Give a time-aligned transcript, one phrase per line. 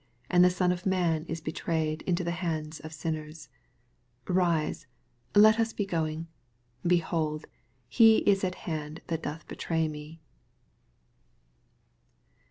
[0.31, 3.49] and the Son of man is he trayed into the hands of sinners.
[4.25, 4.85] 46 Bise,
[5.35, 6.25] let us he going:
[6.83, 7.43] heholc
[7.91, 10.19] is at hand that doth oetny me.